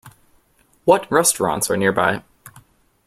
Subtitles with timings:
[0.83, 2.23] What restaurants are nearby?